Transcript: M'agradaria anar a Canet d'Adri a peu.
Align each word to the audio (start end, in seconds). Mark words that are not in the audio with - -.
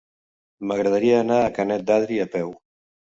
M'agradaria 0.69 1.19
anar 1.23 1.37
a 1.41 1.51
Canet 1.57 1.83
d'Adri 1.91 2.17
a 2.25 2.25
peu. 2.37 2.51